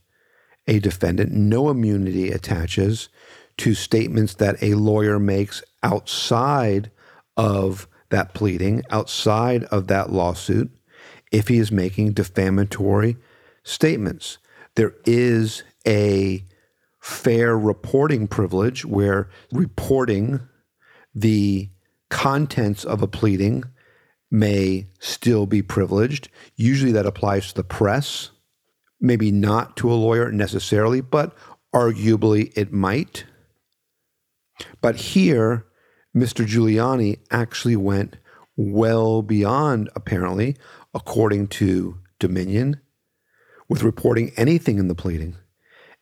[0.66, 3.08] a defendant, no immunity attaches
[3.58, 6.90] to statements that a lawyer makes outside
[7.36, 10.70] of that pleading, outside of that lawsuit,
[11.32, 13.16] if he is making defamatory
[13.62, 14.38] statements.
[14.76, 16.44] There is a
[17.00, 20.40] fair reporting privilege where reporting
[21.14, 21.68] the
[22.08, 23.64] contents of a pleading
[24.30, 26.28] may still be privileged.
[26.56, 28.30] Usually that applies to the press,
[29.00, 31.36] maybe not to a lawyer necessarily, but
[31.74, 33.24] arguably it might.
[34.80, 35.66] But here,
[36.14, 36.46] Mr.
[36.46, 38.16] Giuliani actually went
[38.56, 40.56] well beyond, apparently,
[40.94, 42.80] according to Dominion,
[43.68, 45.36] with reporting anything in the pleading.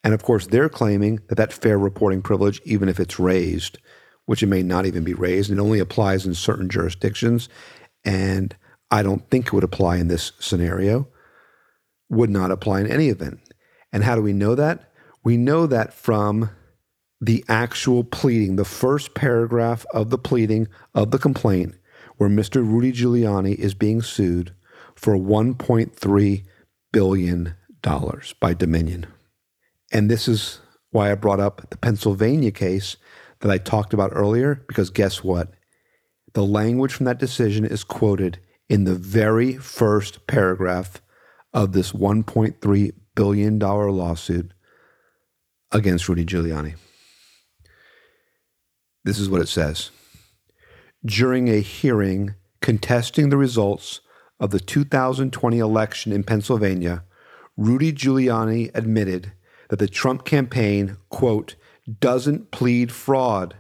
[0.05, 3.79] And of course, they're claiming that that fair reporting privilege, even if it's raised,
[4.27, 7.49] which it may not even be raised, it only applies in certain jurisdictions.
[8.05, 8.55] And
[8.91, 11.09] I don't think it would apply in this scenario,
[12.11, 13.41] would not apply in any event.
[13.93, 14.93] And how do we know that?
[15.25, 16.51] We know that from
[17.23, 21.77] the actual pleading, the first paragraph of the pleading of the complaint,
[22.17, 22.57] where Mr.
[22.57, 24.53] Rudy Giuliani is being sued
[24.97, 26.45] for $1.3
[26.93, 27.55] billion
[28.41, 29.07] by Dominion.
[29.93, 30.59] And this is
[30.91, 32.97] why I brought up the Pennsylvania case
[33.39, 35.53] that I talked about earlier, because guess what?
[36.33, 41.01] The language from that decision is quoted in the very first paragraph
[41.55, 44.53] of this $1.3 billion lawsuit
[45.71, 46.75] against Rudy Giuliani.
[49.05, 49.91] This is what it says.
[51.05, 54.01] During a hearing contesting the results
[54.39, 57.05] of the 2020 election in Pennsylvania,
[57.57, 59.33] Rudy Giuliani admitted
[59.69, 61.57] that the Trump campaign, quote,
[62.01, 63.57] doesn't plead fraud,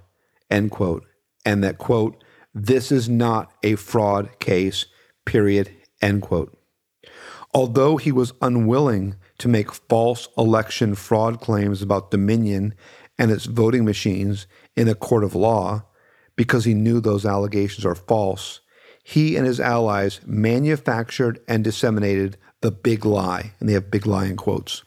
[0.51, 1.05] end quote,
[1.45, 2.23] and that, quote,
[2.55, 4.87] this is not a fraud case,
[5.25, 6.57] period, end quote.
[7.55, 12.75] Although he was unwilling to make false election fraud claims about Dominion
[13.19, 15.85] and its voting machines in a court of law
[16.37, 18.61] because he knew those allegations are false,
[19.05, 24.27] he and his allies manufactured and disseminated the big lie, and they have big lie
[24.27, 24.83] in quotes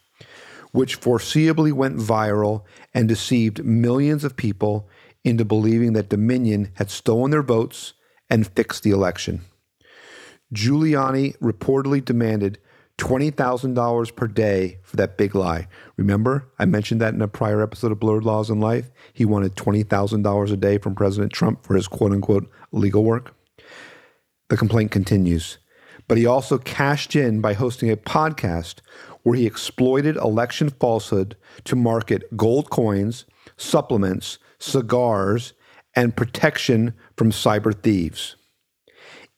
[0.76, 4.86] which foreseeably went viral and deceived millions of people
[5.24, 7.94] into believing that Dominion had stolen their votes
[8.28, 9.40] and fixed the election.
[10.54, 12.58] Giuliani reportedly demanded
[12.98, 15.68] $20,000 per day for that big lie.
[15.96, 18.90] Remember, I mentioned that in a prior episode of Blurred Laws in Life?
[19.12, 23.34] He wanted $20,000 a day from President Trump for his quote unquote legal work.
[24.48, 25.58] The complaint continues.
[26.08, 28.76] But he also cashed in by hosting a podcast
[29.22, 33.24] where he exploited election falsehood to market gold coins,
[33.56, 35.52] supplements, cigars,
[35.96, 38.35] and protection from cyber thieves.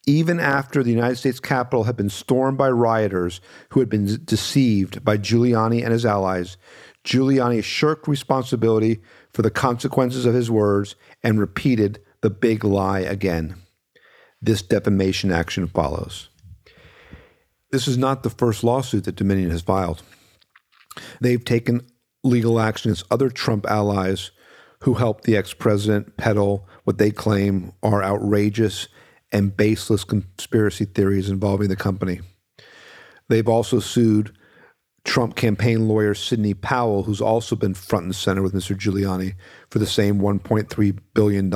[0.08, 5.04] Even after the United States Capitol had been stormed by rioters who had been deceived
[5.04, 6.56] by Giuliani and his allies,
[7.04, 13.56] Giuliani shirked responsibility for the consequences of his words and repeated the big lie again.
[14.40, 16.30] This defamation action follows.
[17.70, 20.02] This is not the first lawsuit that Dominion has filed.
[21.20, 21.86] They've taken
[22.24, 24.30] legal action against other Trump allies
[24.84, 28.88] who helped the ex president peddle what they claim are outrageous
[29.32, 32.20] and baseless conspiracy theories involving the company.
[33.28, 34.34] They've also sued
[35.04, 38.76] Trump campaign lawyer Sidney Powell, who's also been front and center with Mr.
[38.76, 39.34] Giuliani
[39.70, 41.54] for the same $1.3 billion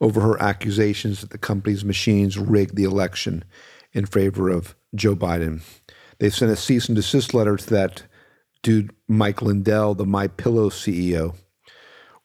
[0.00, 3.44] over her accusations that the company's machines rigged the election
[3.92, 5.62] in favor of Joe Biden.
[6.18, 8.02] They've sent a cease and desist letter to that
[8.62, 11.36] dude, Mike Lindell, the My Pillow CEO,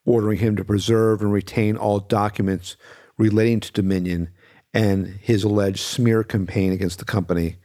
[0.06, 2.78] ordering him to preserve and retain all documents
[3.18, 4.30] relating to Dominion
[4.74, 7.58] and his alleged smear campaign against the company.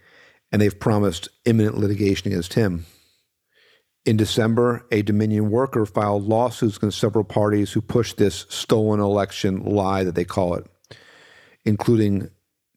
[0.52, 2.86] And they've promised imminent litigation against him.
[4.04, 9.64] In December, a Dominion worker filed lawsuits against several parties who pushed this stolen election
[9.64, 10.66] lie that they call it,
[11.64, 12.30] including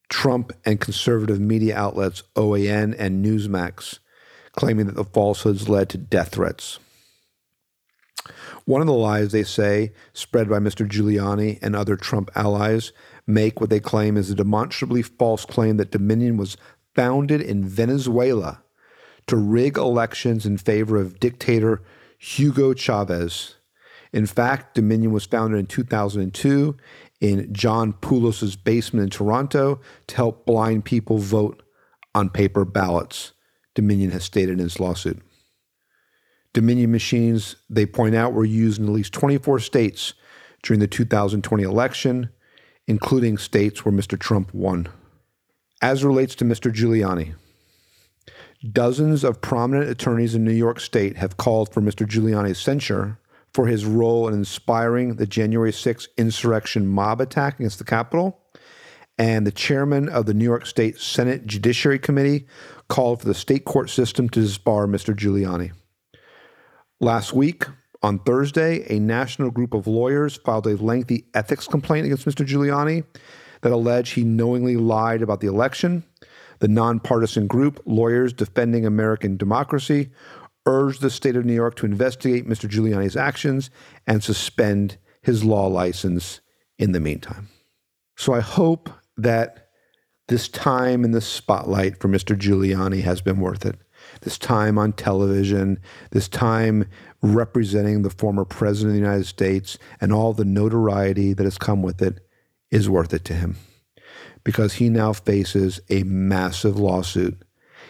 [0.10, 4.00] Trump and conservative media outlets OAN and Newsmax,
[4.54, 6.80] claiming that the falsehoods led to death threats.
[8.66, 10.88] One of the lies they say, spread by Mr.
[10.88, 12.92] Giuliani and other Trump allies,
[13.30, 16.58] make what they claim is a demonstrably false claim that Dominion was
[16.96, 18.62] founded in Venezuela
[19.28, 21.82] to rig elections in favor of dictator
[22.18, 23.56] Hugo Chavez.
[24.12, 26.76] In fact, Dominion was founded in 2002
[27.22, 31.62] in John Poulos's basement in Toronto to help blind people vote
[32.16, 33.34] on paper ballots,
[33.76, 35.22] Dominion has stated in its lawsuit.
[36.54, 40.14] Dominion machines, they point out, were used in at least 24 states
[40.64, 42.30] during the 2020 election,
[42.90, 44.20] including states where Mr.
[44.20, 44.88] Trump won.
[45.80, 46.74] As relates to Mr.
[46.74, 47.36] Giuliani,
[48.72, 52.06] dozens of prominent attorneys in New York State have called for Mr.
[52.06, 53.20] Giuliani's censure
[53.54, 58.42] for his role in inspiring the January 6th insurrection mob attack against the Capitol
[59.20, 62.48] and the chairman of the New York State Senate Judiciary Committee
[62.88, 65.16] called for the state court system to disbar Mr.
[65.16, 65.74] Giuliani.
[67.00, 67.66] Last week,
[68.02, 72.46] on Thursday, a national group of lawyers filed a lengthy ethics complaint against Mr.
[72.46, 73.04] Giuliani
[73.62, 76.04] that alleged he knowingly lied about the election.
[76.60, 80.12] The nonpartisan group, Lawyers Defending American Democracy,
[80.66, 82.70] urged the state of New York to investigate Mr.
[82.70, 83.70] Giuliani's actions
[84.08, 86.42] and suspend his law license
[86.78, 87.50] in the meantime.
[88.18, 89.70] So I hope that
[90.28, 92.38] this time in the spotlight for Mr.
[92.38, 93.76] Giuliani has been worth it.
[94.22, 95.80] This time on television,
[96.12, 96.86] this time
[97.22, 101.82] representing the former president of the United States, and all the notoriety that has come
[101.82, 102.20] with it
[102.72, 103.58] is worth it to him
[104.44, 107.42] because he now faces a massive lawsuit.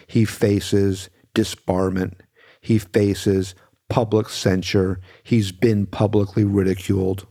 [0.06, 2.14] He faces disbarment.
[2.60, 3.54] He faces
[3.88, 5.00] public censure.
[5.22, 7.26] He's been publicly ridiculed.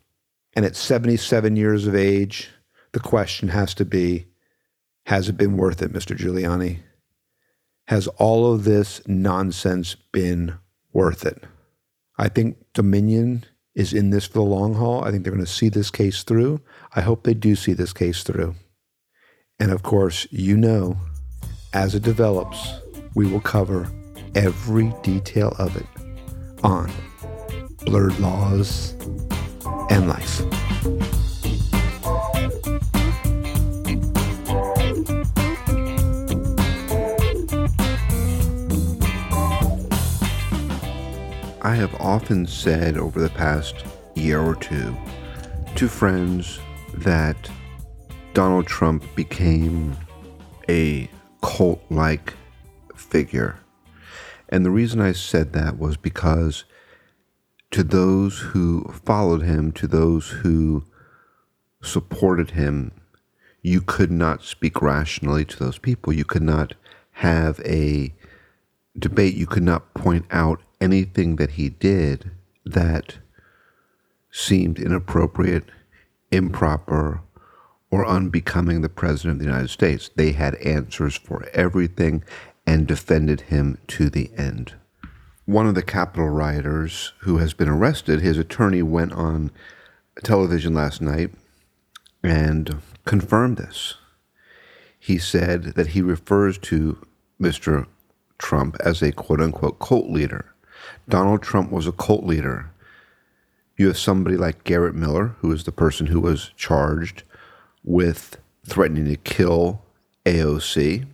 [0.53, 2.49] And at 77 years of age,
[2.91, 4.25] the question has to be
[5.05, 6.17] Has it been worth it, Mr.
[6.17, 6.79] Giuliani?
[7.87, 10.55] Has all of this nonsense been
[10.93, 11.43] worth it?
[12.19, 13.45] I think Dominion
[13.75, 15.05] is in this for the long haul.
[15.05, 16.59] I think they're going to see this case through.
[16.93, 18.55] I hope they do see this case through.
[19.57, 20.97] And of course, you know,
[21.73, 22.73] as it develops,
[23.15, 23.89] we will cover
[24.35, 25.85] every detail of it
[26.61, 26.91] on
[27.85, 28.95] Blurred Laws
[29.89, 30.41] and Life.
[41.61, 43.75] I have often said over the past
[44.15, 44.95] year or two
[45.75, 46.57] to friends
[46.93, 47.49] that
[48.33, 49.95] Donald Trump became
[50.69, 51.09] a
[51.41, 52.33] cult like
[52.95, 53.59] figure.
[54.47, 56.63] And the reason I said that was because
[57.71, 60.85] to those who followed him, to those who
[61.83, 62.91] supported him,
[63.61, 66.13] you could not speak rationally to those people.
[66.13, 66.73] You could not
[67.11, 68.13] have a
[68.97, 69.35] debate.
[69.35, 72.31] You could not point out anything that he did
[72.65, 73.17] that
[74.31, 75.65] seemed inappropriate,
[76.31, 77.21] improper,
[77.91, 80.09] or unbecoming the President of the United States.
[80.15, 82.23] They had answers for everything
[82.65, 84.75] and defended him to the end.
[85.45, 89.49] One of the Capitol rioters who has been arrested, his attorney went on
[90.23, 91.31] television last night
[92.23, 93.95] and confirmed this.
[94.99, 97.03] He said that he refers to
[97.41, 97.87] Mr.
[98.37, 100.53] Trump as a quote unquote cult leader.
[101.07, 102.71] Donald Trump was a cult leader.
[103.77, 107.23] You have somebody like Garrett Miller, who is the person who was charged
[107.83, 109.81] with threatening to kill
[110.25, 111.05] AOC,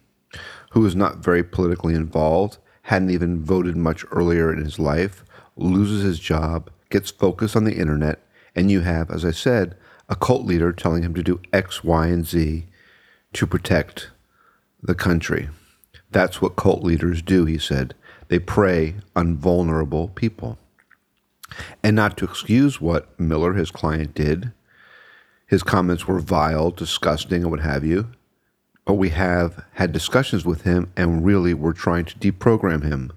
[0.72, 5.24] who was not very politically involved, hadn't even voted much earlier in his life,
[5.56, 8.20] loses his job, gets focused on the internet,
[8.56, 9.76] and you have, as I said,
[10.10, 12.66] a cult leader telling him to do X, Y, and Z
[13.34, 14.12] to protect
[14.82, 15.50] the country.
[16.12, 17.96] That's what cult leaders do, he said.
[18.28, 20.58] They prey on vulnerable people.
[21.84, 24.52] And not to excuse what Miller, his client, did.
[25.48, 28.10] His comments were vile, disgusting, and what have you.
[28.84, 33.12] But we have had discussions with him and really we're trying to deprogram him.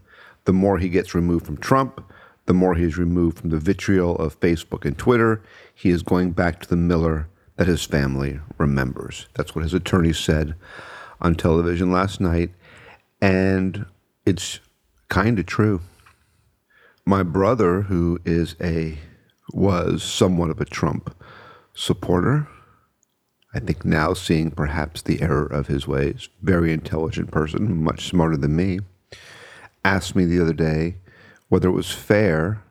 [0.45, 2.03] The more he gets removed from Trump,
[2.47, 5.43] the more he is removed from the vitriol of Facebook and Twitter.
[5.75, 9.27] He is going back to the Miller that his family remembers.
[9.35, 10.55] That's what his attorney said
[11.21, 12.51] on television last night.
[13.21, 13.85] And
[14.25, 14.61] it's
[15.09, 15.81] kind of true.
[17.05, 18.99] My brother, who is a
[19.53, 21.15] was somewhat of a Trump
[21.75, 22.47] supporter,
[23.55, 28.37] I think now seeing perhaps the error of his ways, very intelligent person, much smarter
[28.37, 28.81] than me,
[29.85, 30.97] asked me the other day
[31.49, 32.63] whether it was fair.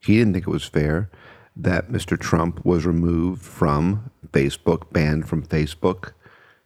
[0.00, 1.10] He didn't think it was fair
[1.56, 2.20] that Mr.
[2.20, 6.12] Trump was removed from Facebook, banned from Facebook,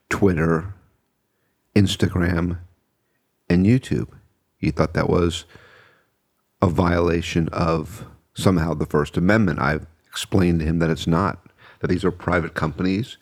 [0.09, 0.75] Twitter,
[1.77, 2.59] Instagram,
[3.49, 4.09] and YouTube.
[4.61, 5.45] He thought that was
[6.63, 9.59] a violation of somehow the First Amendment.
[9.59, 11.47] I've explained to him that it's not,
[11.81, 13.17] that these are private companies,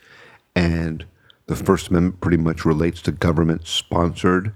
[0.56, 1.06] and
[1.46, 4.52] the First Amendment pretty much relates to government sponsored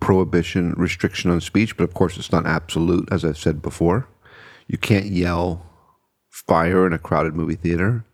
[0.00, 4.08] prohibition, restriction on speech, but of course it's not absolute, as I've said before.
[4.68, 5.66] You can't yell
[6.28, 8.04] fire in a crowded movie theater,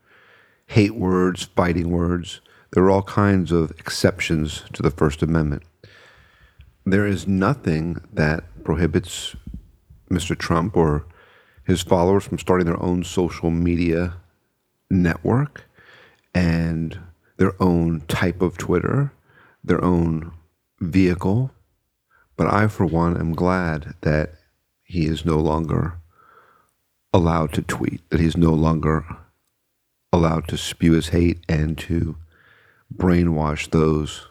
[0.66, 2.40] hate words, fighting words.
[2.72, 5.62] There are all kinds of exceptions to the First Amendment.
[6.86, 9.34] There is nothing that prohibits
[10.10, 10.36] Mr.
[10.36, 11.06] Trump or
[11.64, 14.16] his followers from starting their own social media
[14.90, 15.64] network
[16.34, 16.98] and
[17.38, 19.12] their own type of Twitter,
[19.62, 20.32] their own
[20.78, 21.52] vehicle.
[22.36, 24.34] But I, for one, am glad that
[24.82, 25.98] he is no longer
[27.14, 29.06] allowed to tweet, that he's no longer
[30.12, 32.16] allowed to spew his hate and to
[32.94, 34.26] brainwash those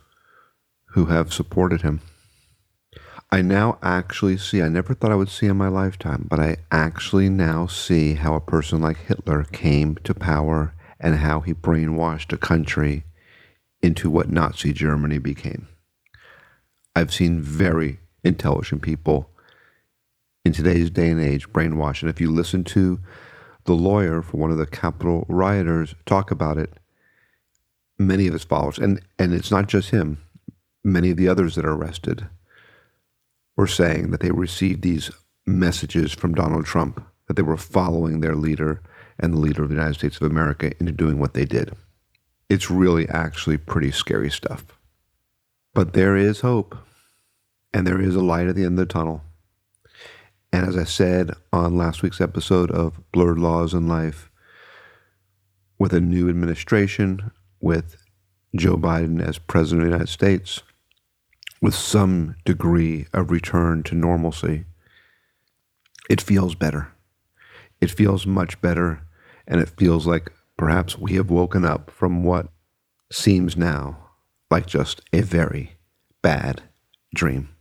[0.89, 2.01] who have supported him.
[3.34, 6.58] I now actually see, I never thought I would see in my lifetime, but I
[6.72, 12.32] actually now see how a person like Hitler came to power and how he brainwashed
[12.32, 13.06] a country
[13.82, 15.68] into what Nazi Germany became.
[16.96, 19.32] I've seen very intelligent people
[20.46, 22.04] in today's day and age brainwashed.
[22.04, 23.00] And if you listen to
[23.64, 26.74] the lawyer for one of the Capitol rioters talk about it,
[27.98, 30.24] many of his followers, and, and it's not just him,
[30.84, 32.28] many of the others that are arrested
[33.56, 35.12] were saying that they received these
[35.45, 38.82] messages from Donald Trump, that they were following their leader
[39.20, 41.74] and the leader of the United States of America into doing what they did.
[42.49, 44.66] It's really actually pretty scary stuff.
[45.74, 46.78] But there is hope,
[47.74, 49.22] and there is a light at the end of the tunnel.
[50.51, 54.30] And as I said on last week's episode of Blurred Laws in Life,
[55.80, 57.97] with a new administration, with
[58.56, 60.62] Joe Biden as president of the United States,
[61.64, 64.66] with some degree of return to normalcy,
[66.09, 66.91] it feels better.
[67.80, 69.03] It feels much better,
[69.47, 72.49] and it feels like perhaps we have woken up from what
[73.14, 74.09] seems now
[74.51, 75.78] like just a very
[76.22, 76.64] bad
[77.16, 77.55] dream.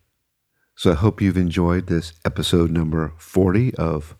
[0.74, 4.16] So I hope you've enjoyed this episode number 40 of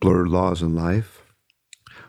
[0.00, 1.20] Blurred Laws in Life.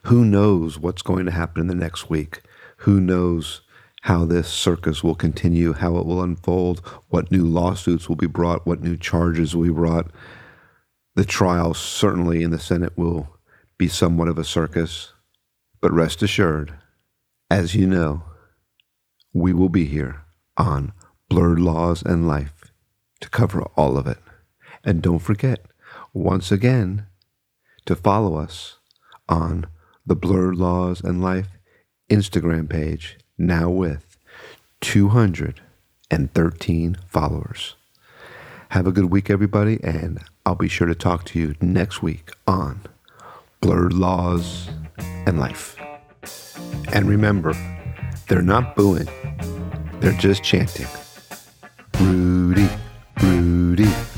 [0.04, 2.40] Who knows what's going to happen in the next week?
[2.78, 3.60] Who knows
[4.02, 6.80] how this circus will continue, how it will unfold,
[7.10, 10.10] what new lawsuits will be brought, what new charges will be brought.
[11.16, 13.38] The trial, certainly in the Senate, will
[13.78, 15.14] be somewhat of a circus.
[15.82, 16.74] But rest assured,
[17.50, 18.24] as you know,
[19.34, 20.22] we will be here
[20.58, 20.94] on
[21.30, 22.72] Blurred Laws and Life
[23.22, 24.18] to cover all of it.
[24.84, 25.66] And don't forget,
[26.14, 27.06] once again,
[27.86, 28.78] to follow us
[29.28, 29.66] on
[30.06, 31.50] the Blurred Laws and Life
[32.10, 34.18] Instagram page, now with
[34.82, 37.76] 213 followers.
[38.70, 42.32] Have a good week, everybody, and I'll be sure to talk to you next week
[42.46, 42.82] on
[43.62, 44.70] Blurred Laws
[45.26, 45.78] and Life.
[46.92, 47.54] And remember,
[48.28, 49.08] they're not booing,
[50.00, 50.88] they're just chanting.
[52.00, 52.68] Rudy,
[53.22, 54.09] Rudy.